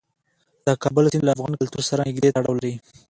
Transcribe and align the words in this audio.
د 0.65 0.67
کابل 0.83 1.05
سیند 1.11 1.23
له 1.25 1.31
افغان 1.35 1.53
کلتور 1.59 1.81
سره 1.89 2.07
نږدې 2.09 2.29
تړاو 2.35 2.57
لري. 2.57 2.73